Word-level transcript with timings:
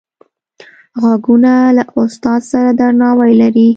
غوږونه 1.01 1.53
له 1.75 1.83
استاد 2.01 2.41
سره 2.51 2.69
درناوی 2.79 3.31
لري 3.41 3.69